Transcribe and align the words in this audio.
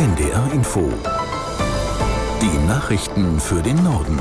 NDR 0.00 0.50
Info. 0.54 0.90
Die 2.40 2.66
Nachrichten 2.66 3.38
für 3.38 3.60
den 3.60 3.84
Norden. 3.84 4.18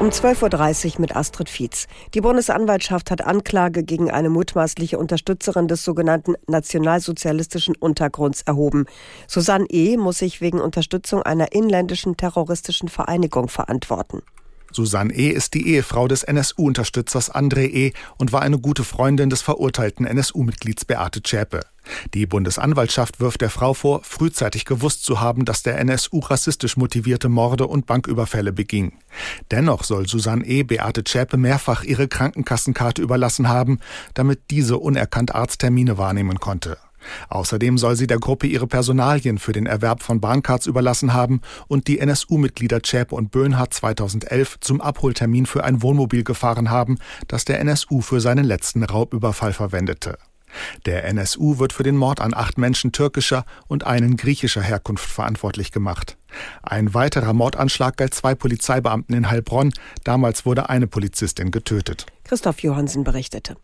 Um 0.00 0.08
12.30 0.08 0.94
Uhr 0.94 1.00
mit 1.02 1.14
Astrid 1.14 1.48
Fietz. 1.48 1.86
Die 2.12 2.20
Bundesanwaltschaft 2.20 3.12
hat 3.12 3.24
Anklage 3.24 3.84
gegen 3.84 4.10
eine 4.10 4.28
mutmaßliche 4.28 4.98
Unterstützerin 4.98 5.68
des 5.68 5.84
sogenannten 5.84 6.34
nationalsozialistischen 6.48 7.76
Untergrunds 7.76 8.42
erhoben. 8.42 8.86
Susanne 9.28 9.66
E. 9.68 9.96
muss 9.96 10.18
sich 10.18 10.40
wegen 10.40 10.60
Unterstützung 10.60 11.22
einer 11.22 11.52
inländischen 11.52 12.16
terroristischen 12.16 12.88
Vereinigung 12.88 13.46
verantworten. 13.46 14.22
Susanne 14.72 15.12
E. 15.14 15.28
ist 15.28 15.54
die 15.54 15.66
Ehefrau 15.68 16.08
des 16.08 16.22
NSU-Unterstützers 16.22 17.34
André 17.34 17.66
E. 17.66 17.92
und 18.18 18.32
war 18.32 18.42
eine 18.42 18.58
gute 18.58 18.84
Freundin 18.84 19.30
des 19.30 19.42
verurteilten 19.42 20.06
NSU-Mitglieds 20.06 20.84
Beate 20.84 21.22
Zschäpe. 21.22 21.60
Die 22.14 22.26
Bundesanwaltschaft 22.26 23.20
wirft 23.20 23.40
der 23.40 23.50
Frau 23.50 23.74
vor, 23.74 24.02
frühzeitig 24.02 24.64
gewusst 24.64 25.04
zu 25.04 25.20
haben, 25.20 25.44
dass 25.44 25.62
der 25.62 25.78
NSU 25.78 26.20
rassistisch 26.20 26.76
motivierte 26.76 27.28
Morde 27.28 27.66
und 27.66 27.86
Banküberfälle 27.86 28.52
beging. 28.52 28.98
Dennoch 29.50 29.84
soll 29.84 30.06
Susanne 30.06 30.44
E. 30.46 30.62
Beate 30.62 31.04
Zschäpe 31.04 31.36
mehrfach 31.36 31.82
ihre 31.82 32.08
Krankenkassenkarte 32.08 33.02
überlassen 33.02 33.48
haben, 33.48 33.80
damit 34.14 34.50
diese 34.50 34.78
unerkannt 34.78 35.34
Arzttermine 35.34 35.98
wahrnehmen 35.98 36.38
konnte. 36.38 36.78
Außerdem 37.28 37.78
soll 37.78 37.96
sie 37.96 38.06
der 38.06 38.18
Gruppe 38.18 38.46
ihre 38.46 38.66
Personalien 38.66 39.38
für 39.38 39.52
den 39.52 39.66
Erwerb 39.66 40.02
von 40.02 40.20
Bahncards 40.20 40.66
überlassen 40.66 41.12
haben 41.12 41.40
und 41.68 41.86
die 41.88 41.98
NSU-Mitglieder 41.98 42.82
Zschäpe 42.82 43.14
und 43.14 43.30
Böhnhardt 43.30 43.74
2011 43.74 44.60
zum 44.60 44.80
Abholtermin 44.80 45.46
für 45.46 45.64
ein 45.64 45.82
Wohnmobil 45.82 46.24
gefahren 46.24 46.70
haben, 46.70 46.98
das 47.28 47.44
der 47.44 47.60
NSU 47.60 48.00
für 48.00 48.20
seinen 48.20 48.44
letzten 48.44 48.84
Raubüberfall 48.84 49.52
verwendete. 49.52 50.18
Der 50.86 51.04
NSU 51.04 51.58
wird 51.58 51.72
für 51.72 51.82
den 51.82 51.96
Mord 51.96 52.20
an 52.20 52.34
acht 52.34 52.58
Menschen 52.58 52.92
türkischer 52.92 53.44
und 53.68 53.86
einen 53.86 54.16
griechischer 54.16 54.62
Herkunft 54.62 55.08
verantwortlich 55.08 55.72
gemacht. 55.72 56.16
Ein 56.62 56.94
weiterer 56.94 57.32
Mordanschlag 57.32 57.96
galt 57.96 58.14
zwei 58.14 58.34
Polizeibeamten 58.34 59.14
in 59.14 59.30
Heilbronn. 59.30 59.72
Damals 60.04 60.46
wurde 60.46 60.68
eine 60.68 60.86
Polizistin 60.86 61.50
getötet. 61.50 62.06
Christoph 62.24 62.60
Johansen 62.60 63.04
berichtete. 63.04 63.56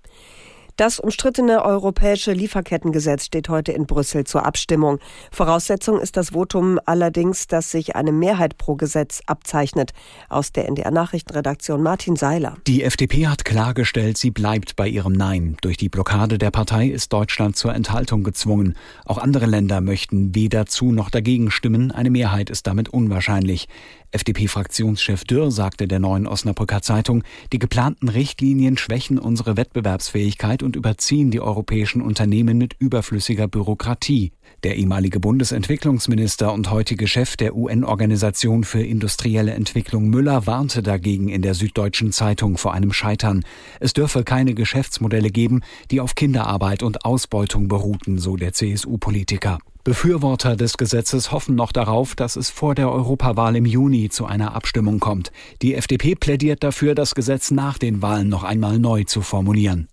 Das 0.77 1.01
umstrittene 1.01 1.65
europäische 1.65 2.33
Lieferkettengesetz 2.33 3.25
steht 3.25 3.49
heute 3.49 3.73
in 3.73 3.87
Brüssel 3.87 4.25
zur 4.25 4.45
Abstimmung. 4.45 4.99
Voraussetzung 5.31 5.99
ist 5.99 6.19
das 6.19 6.35
Votum 6.35 6.79
allerdings, 6.85 7.47
dass 7.47 7.71
sich 7.71 7.97
eine 7.97 8.13
Mehrheit 8.13 8.59
pro 8.59 8.75
Gesetz 8.75 9.23
abzeichnet. 9.25 9.93
Aus 10.29 10.53
der 10.53 10.69
NDR 10.69 10.91
Nachrichtenredaktion 10.91 11.83
Martin 11.83 12.17
Seiler. 12.17 12.59
Die 12.67 12.83
FDP 12.83 13.27
hat 13.27 13.47
klargestellt, 13.47 14.19
sie 14.19 14.31
bleibt 14.31 14.77
bei 14.77 14.87
ihrem 14.87 15.15
Nein. 15.15 15.57
Durch 15.63 15.79
die 15.79 15.89
Blockade 15.89 16.37
der 16.37 16.51
Partei 16.51 16.89
ist 16.89 17.11
Deutschland 17.11 17.57
zur 17.57 17.75
Enthaltung 17.75 18.23
gezwungen. 18.23 18.77
Auch 19.07 19.17
andere 19.17 19.47
Länder 19.47 19.81
möchten 19.81 20.35
weder 20.35 20.67
zu 20.67 20.93
noch 20.93 21.09
dagegen 21.09 21.51
stimmen. 21.51 21.91
Eine 21.91 22.11
Mehrheit 22.11 22.51
ist 22.51 22.67
damit 22.67 22.91
unwahrscheinlich. 22.91 23.67
FDP-Fraktionschef 24.13 25.25
Dürr 25.25 25.51
sagte 25.51 25.89
der 25.89 25.99
neuen 25.99 26.27
Osnabrücker 26.27 26.81
Zeitung, 26.81 27.23
die 27.53 27.59
geplanten 27.59 28.09
Richtlinien 28.09 28.79
schwächen 28.79 29.19
unsere 29.19 29.57
Wettbewerbsfähigkeit 29.57 30.63
und 30.67 30.77
überziehen 30.77 31.31
die 31.31 31.41
europäischen 31.41 32.03
Unternehmen 32.03 32.59
mit 32.59 32.75
überflüssiger 32.79 33.49
Bürokratie. 33.49 34.33
Der 34.65 34.77
ehemalige 34.77 35.21
Bundesentwicklungsminister 35.21 36.53
und 36.53 36.71
heutige 36.71 37.07
Chef 37.07 37.37
der 37.37 37.57
UN-Organisation 37.57 38.65
für 38.65 38.83
industrielle 38.83 39.55
Entwicklung 39.55 40.11
Müller 40.11 40.47
warnte 40.47 40.83
dagegen 40.83 41.29
in 41.29 41.41
der 41.41 41.55
Süddeutschen 41.55 42.13
Zeitung 42.13 42.59
vor 42.59 42.75
einem 42.75 42.93
Scheitern. 42.93 43.45
Es 43.81 43.95
dürfe 43.95 44.25
keine 44.25 44.55
Geschäftsmodelle 44.55 45.31
geben, 45.31 45.63
die 45.91 46.01
auf 46.01 46.15
Kinderarbeit 46.15 46.83
und 46.83 47.05
Ausbeutung 47.05 47.69
beruhten, 47.69 48.19
so 48.19 48.37
der 48.37 48.53
CSU-Politiker. 48.53 49.59
Befürworter 49.87 50.57
des 50.57 50.79
Gesetzes 50.79 51.31
hoffen 51.31 51.55
noch 51.55 51.71
darauf, 51.71 52.17
dass 52.17 52.35
es 52.35 52.51
vor 52.51 52.75
der 52.75 52.91
Europawahl 52.91 53.55
im 53.55 53.67
Juni 53.67 54.09
zu 54.09 54.27
einer 54.27 54.57
Abstimmung 54.57 54.99
kommt. 54.99 55.31
Die 55.63 55.77
FDP 55.77 56.17
plädiert 56.17 56.65
dafür, 56.65 56.97
das 56.97 57.15
Gesetz 57.15 57.53
nach 57.53 57.79
den 57.79 58.03
Wahlen 58.03 58.29
noch 58.29 58.43
einmal 58.43 58.81
neu 58.81 59.05
zu 59.05 59.21
formulieren. 59.21 59.87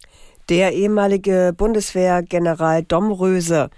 Der 0.49 0.73
ehemalige 0.73 1.53
Bundeswehrgeneral 1.55 2.83
Domröse 2.83 3.69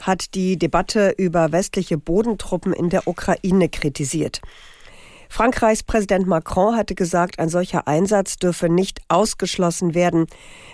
hat 0.00 0.34
die 0.34 0.56
Debatte 0.56 1.12
über 1.16 1.50
westliche 1.50 1.98
Bodentruppen 1.98 2.72
in 2.72 2.88
der 2.88 3.08
Ukraine 3.08 3.68
kritisiert. 3.68 4.40
Frankreichs 5.28 5.82
Präsident 5.82 6.26
Macron 6.26 6.76
hatte 6.76 6.94
gesagt, 6.94 7.40
ein 7.40 7.48
solcher 7.48 7.88
Einsatz 7.88 8.36
dürfe 8.36 8.68
nicht 8.68 9.00
ausgeschlossen 9.08 9.94
werden. 9.94 10.26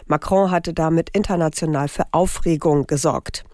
Macron 0.07 0.51
hatte 0.51 0.75
damit 0.75 1.09
international 1.11 1.89
für 1.89 2.05
Aufregung 2.13 2.87
gesorgt. 2.87 3.45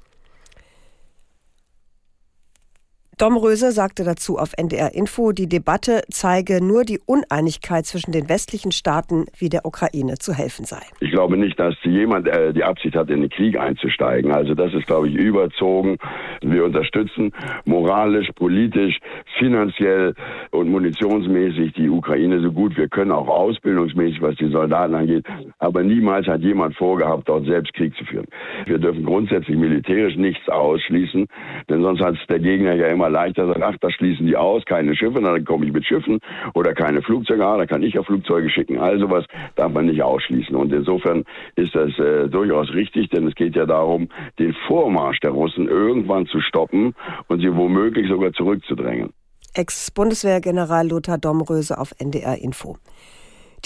Dom 3.21 3.37
Röse 3.37 3.71
sagte 3.71 4.03
dazu 4.03 4.39
auf 4.39 4.55
NDR 4.57 4.95
Info, 4.95 5.33
die 5.33 5.47
Debatte 5.47 6.01
zeige 6.09 6.65
nur 6.65 6.85
die 6.85 7.01
Uneinigkeit 7.05 7.85
zwischen 7.85 8.13
den 8.13 8.31
westlichen 8.31 8.73
Staaten, 8.73 9.27
wie 9.37 9.51
der 9.51 9.67
Ukraine 9.67 10.15
zu 10.15 10.33
helfen 10.33 10.65
sei. 10.65 10.81
Ich 11.01 11.11
glaube 11.11 11.37
nicht, 11.37 11.61
dass 11.61 11.75
jemand 11.83 12.27
äh, 12.27 12.55
die 12.55 12.65
Absicht 12.65 12.97
hat, 12.97 13.11
in 13.11 13.21
den 13.21 13.29
Krieg 13.29 13.59
einzusteigen. 13.59 14.33
Also 14.33 14.55
das 14.55 14.73
ist, 14.73 14.87
glaube 14.87 15.11
ich, 15.11 15.17
überzogen. 15.17 15.99
Wir 16.41 16.65
unterstützen 16.65 17.33
moralisch, 17.67 18.31
politisch, 18.37 18.99
finanziell 19.39 20.15
und 20.51 20.71
munitionsmäßig 20.71 21.75
die 21.75 21.91
Ukraine 21.91 22.41
so 22.41 22.51
gut 22.51 22.75
wir 22.79 22.89
können, 22.89 23.13
auch 23.13 23.29
ausbildungsmäßig, 23.29 24.23
was 24.23 24.37
die 24.37 24.49
Soldaten 24.49 24.95
angeht. 24.95 25.27
Aber 25.59 25.83
niemals 25.83 26.27
hat 26.27 26.41
jemand 26.41 26.75
vorgehabt, 26.75 27.29
dort 27.29 27.45
selbst 27.45 27.75
Krieg 27.75 27.95
zu 27.99 28.05
führen. 28.07 28.29
Wir 28.65 28.79
dürfen 28.79 29.05
grundsätzlich 29.05 29.59
militärisch 29.59 30.17
nichts 30.17 30.49
ausschließen, 30.49 31.27
denn 31.69 31.83
sonst 31.83 32.01
hat 32.01 32.17
der 32.31 32.39
Gegner 32.39 32.73
ja 32.73 32.87
immer 32.87 33.10
leichter 33.11 33.47
sagt, 33.47 33.63
ach, 33.63 33.77
das 33.81 33.93
schließen 33.93 34.27
die 34.27 34.37
aus, 34.37 34.65
keine 34.65 34.97
Schiffe, 34.97 35.21
dann 35.21 35.45
komme 35.45 35.67
ich 35.67 35.73
mit 35.73 35.85
Schiffen 35.85 36.21
oder 36.55 36.75
keine 36.75 37.03
Flugzeuge, 37.03 37.45
ah, 37.45 37.59
dann 37.59 37.67
kann 37.67 37.83
ich 37.83 37.95
ja 37.95 38.03
Flugzeuge 38.03 38.51
schicken. 38.51 38.79
Also 38.79 39.11
was 39.11 39.25
darf 39.57 39.73
man 39.73 39.87
nicht 39.87 40.03
ausschließen. 40.03 40.55
Und 40.55 40.73
insofern 40.73 41.25
ist 41.57 41.75
das 41.75 41.99
äh, 41.99 42.29
durchaus 42.29 42.73
richtig, 42.73 43.11
denn 43.11 43.27
es 43.27 43.35
geht 43.35 43.57
ja 43.57 43.67
darum, 43.67 44.09
den 44.39 44.55
Vormarsch 44.67 45.21
der 45.21 45.31
Russen 45.31 45.69
irgendwann 45.69 46.27
zu 46.27 46.41
stoppen 46.41 46.95
und 47.29 47.41
sie 47.41 47.55
womöglich 47.55 48.09
sogar 48.09 48.33
zurückzudrängen. 48.33 49.11
Ex-Bundeswehrgeneral 49.55 50.89
Lothar 50.89 51.19
Domröse 51.19 51.79
auf 51.79 51.93
NDR 51.99 52.39
Info. 52.39 52.77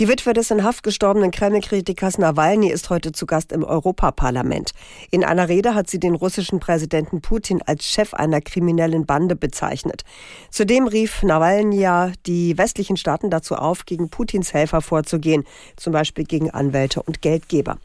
Die 0.00 0.08
Witwe 0.08 0.32
des 0.32 0.50
in 0.50 0.64
Haft 0.64 0.82
gestorbenen 0.82 1.30
Kreml-Kritikers 1.30 2.18
Nawalny 2.18 2.68
ist 2.68 2.90
heute 2.90 3.12
zu 3.12 3.26
Gast 3.26 3.52
im 3.52 3.62
Europaparlament. 3.62 4.72
In 5.12 5.22
einer 5.22 5.48
Rede 5.48 5.76
hat 5.76 5.88
sie 5.88 6.00
den 6.00 6.16
russischen 6.16 6.58
Präsidenten 6.58 7.20
Putin 7.20 7.62
als 7.64 7.86
Chef 7.86 8.12
einer 8.12 8.40
kriminellen 8.40 9.06
Bande 9.06 9.36
bezeichnet. 9.36 10.02
Zudem 10.50 10.88
rief 10.88 11.22
Nawalny 11.22 11.78
ja 11.78 12.10
die 12.26 12.58
westlichen 12.58 12.96
Staaten 12.96 13.30
dazu 13.30 13.54
auf, 13.54 13.86
gegen 13.86 14.08
Putins 14.08 14.52
Helfer 14.52 14.80
vorzugehen, 14.80 15.44
zum 15.76 15.92
Beispiel 15.92 16.24
gegen 16.24 16.50
Anwälte 16.50 17.00
und 17.00 17.22
Geldgeber. 17.22 17.78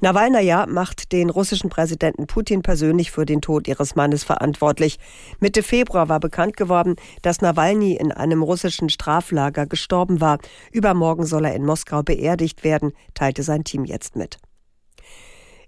Nawalnaja 0.00 0.66
macht 0.66 1.10
den 1.10 1.28
russischen 1.28 1.70
Präsidenten 1.70 2.28
Putin 2.28 2.62
persönlich 2.62 3.10
für 3.10 3.26
den 3.26 3.40
Tod 3.40 3.66
ihres 3.66 3.96
Mannes 3.96 4.22
verantwortlich. 4.22 4.98
Mitte 5.40 5.64
Februar 5.64 6.08
war 6.08 6.20
bekannt 6.20 6.56
geworden, 6.56 6.94
dass 7.22 7.40
Nawalny 7.40 7.94
in 7.94 8.12
einem 8.12 8.42
russischen 8.42 8.90
Straflager 8.90 9.66
gestorben 9.66 10.20
war. 10.20 10.38
Übermorgen 10.70 11.26
soll 11.26 11.46
er 11.46 11.54
in 11.54 11.66
Moskau 11.66 12.04
beerdigt 12.04 12.62
werden, 12.62 12.92
teilte 13.14 13.42
sein 13.42 13.64
Team 13.64 13.84
jetzt 13.84 14.14
mit. 14.14 14.38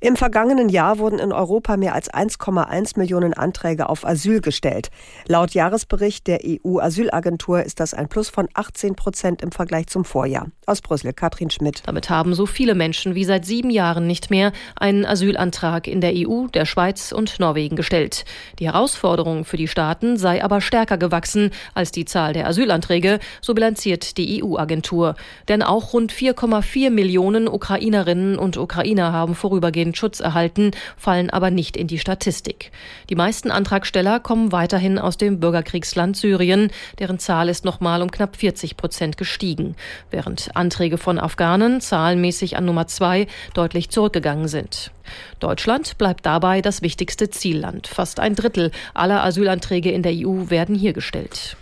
Im 0.02 0.16
vergangenen 0.16 0.70
Jahr 0.70 0.98
wurden 0.98 1.18
in 1.18 1.30
Europa 1.30 1.76
mehr 1.76 1.94
als 1.94 2.10
1,1 2.10 2.98
Millionen 2.98 3.34
Anträge 3.34 3.90
auf 3.90 4.06
Asyl 4.06 4.40
gestellt. 4.40 4.88
Laut 5.28 5.50
Jahresbericht 5.50 6.26
der 6.26 6.40
EU-Asylagentur 6.42 7.62
ist 7.62 7.80
das 7.80 7.92
ein 7.92 8.08
Plus 8.08 8.30
von 8.30 8.48
18 8.54 8.94
Prozent 8.94 9.42
im 9.42 9.52
Vergleich 9.52 9.88
zum 9.88 10.06
Vorjahr. 10.06 10.46
Aus 10.64 10.80
Brüssel, 10.80 11.12
Katrin 11.12 11.50
Schmidt. 11.50 11.82
Damit 11.84 12.08
haben 12.08 12.32
so 12.32 12.46
viele 12.46 12.74
Menschen 12.74 13.14
wie 13.14 13.26
seit 13.26 13.44
sieben 13.44 13.68
Jahren 13.68 14.06
nicht 14.06 14.30
mehr 14.30 14.52
einen 14.74 15.04
Asylantrag 15.04 15.86
in 15.86 16.00
der 16.00 16.14
EU, 16.14 16.46
der 16.46 16.64
Schweiz 16.64 17.12
und 17.12 17.38
Norwegen 17.38 17.76
gestellt. 17.76 18.24
Die 18.58 18.68
Herausforderung 18.68 19.44
für 19.44 19.58
die 19.58 19.68
Staaten 19.68 20.16
sei 20.16 20.42
aber 20.42 20.62
stärker 20.62 20.96
gewachsen 20.96 21.50
als 21.74 21.92
die 21.92 22.06
Zahl 22.06 22.32
der 22.32 22.46
Asylanträge, 22.46 23.18
so 23.42 23.52
bilanziert 23.52 24.16
die 24.16 24.42
EU-Agentur. 24.42 25.14
Denn 25.48 25.62
auch 25.62 25.92
rund 25.92 26.10
4,4 26.10 26.88
Millionen 26.88 27.48
Ukrainerinnen 27.48 28.38
und 28.38 28.56
Ukrainer 28.56 29.12
haben 29.12 29.34
vorübergehend 29.34 29.89
den 29.90 29.94
Schutz 29.94 30.20
erhalten, 30.20 30.70
fallen 30.96 31.30
aber 31.30 31.50
nicht 31.50 31.76
in 31.76 31.86
die 31.86 31.98
Statistik. 31.98 32.70
Die 33.08 33.16
meisten 33.16 33.50
Antragsteller 33.50 34.20
kommen 34.20 34.52
weiterhin 34.52 34.98
aus 34.98 35.16
dem 35.16 35.40
Bürgerkriegsland 35.40 36.16
Syrien, 36.16 36.70
deren 36.98 37.18
Zahl 37.18 37.48
ist 37.48 37.64
nochmal 37.64 38.02
um 38.02 38.10
knapp 38.10 38.36
40 38.36 38.76
Prozent 38.76 39.16
gestiegen, 39.16 39.74
während 40.10 40.54
Anträge 40.54 40.98
von 40.98 41.18
Afghanen 41.18 41.80
zahlenmäßig 41.80 42.56
an 42.56 42.64
Nummer 42.64 42.86
zwei 42.86 43.26
deutlich 43.54 43.90
zurückgegangen 43.90 44.48
sind. 44.48 44.92
Deutschland 45.40 45.98
bleibt 45.98 46.24
dabei 46.24 46.62
das 46.62 46.82
wichtigste 46.82 47.30
Zielland. 47.30 47.88
Fast 47.88 48.20
ein 48.20 48.36
Drittel 48.36 48.70
aller 48.94 49.24
Asylanträge 49.24 49.90
in 49.90 50.02
der 50.02 50.12
EU 50.14 50.50
werden 50.50 50.76
hier 50.76 50.92
gestellt. 50.92 51.56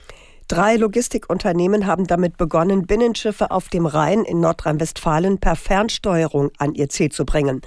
Drei 0.48 0.76
Logistikunternehmen 0.76 1.86
haben 1.86 2.06
damit 2.06 2.38
begonnen, 2.38 2.86
Binnenschiffe 2.86 3.50
auf 3.50 3.68
dem 3.68 3.84
Rhein 3.84 4.24
in 4.24 4.40
Nordrhein-Westfalen 4.40 5.36
per 5.36 5.56
Fernsteuerung 5.56 6.50
an 6.56 6.72
ihr 6.72 6.88
Ziel 6.88 7.12
zu 7.12 7.26
bringen. 7.26 7.60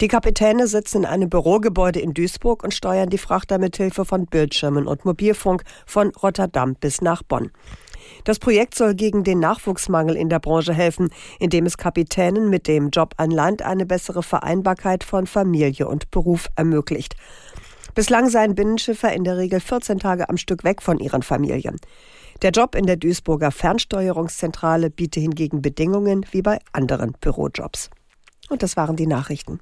Die 0.00 0.08
Kapitäne 0.08 0.66
sitzen 0.66 1.00
in 1.00 1.04
einem 1.04 1.28
Bürogebäude 1.28 2.00
in 2.00 2.14
Duisburg 2.14 2.64
und 2.64 2.72
steuern 2.72 3.10
die 3.10 3.18
Frachter 3.18 3.58
mit 3.58 3.76
Hilfe 3.76 4.06
von 4.06 4.24
Bildschirmen 4.24 4.86
und 4.86 5.04
Mobilfunk 5.04 5.62
von 5.84 6.08
Rotterdam 6.22 6.74
bis 6.74 7.02
nach 7.02 7.22
Bonn. 7.22 7.50
Das 8.24 8.38
Projekt 8.38 8.76
soll 8.76 8.94
gegen 8.94 9.24
den 9.24 9.38
Nachwuchsmangel 9.38 10.16
in 10.16 10.30
der 10.30 10.38
Branche 10.38 10.72
helfen, 10.72 11.10
indem 11.38 11.66
es 11.66 11.76
Kapitänen 11.76 12.48
mit 12.48 12.66
dem 12.66 12.88
Job 12.88 13.12
an 13.18 13.30
Land 13.30 13.60
eine 13.60 13.84
bessere 13.84 14.22
Vereinbarkeit 14.22 15.04
von 15.04 15.26
Familie 15.26 15.86
und 15.86 16.10
Beruf 16.10 16.48
ermöglicht. 16.56 17.14
Bislang 17.94 18.30
seien 18.30 18.54
Binnenschiffer 18.54 19.12
in 19.12 19.22
der 19.24 19.36
Regel 19.36 19.60
14 19.60 19.98
Tage 19.98 20.30
am 20.30 20.38
Stück 20.38 20.64
weg 20.64 20.80
von 20.80 20.98
ihren 20.98 21.22
Familien. 21.22 21.76
Der 22.40 22.50
Job 22.50 22.74
in 22.74 22.86
der 22.86 22.96
Duisburger 22.96 23.50
Fernsteuerungszentrale 23.50 24.88
biete 24.88 25.20
hingegen 25.20 25.60
Bedingungen 25.60 26.24
wie 26.30 26.40
bei 26.40 26.58
anderen 26.72 27.12
Bürojobs. 27.20 27.90
Und 28.48 28.62
das 28.62 28.78
waren 28.78 28.96
die 28.96 29.06
Nachrichten. 29.06 29.60